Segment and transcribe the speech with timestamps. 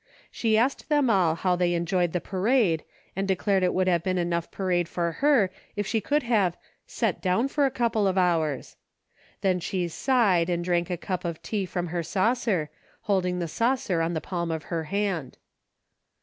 [0.31, 2.83] She asked them all how they enjoyed the parade
[3.15, 7.21] and declared it would have been enough parade for her if she could have" set
[7.21, 8.77] down for a couple of hours."
[9.41, 14.01] Then she sighed and drank a cup of tea from her saucer, holding the saucer
[14.01, 15.37] on the palm of her hand.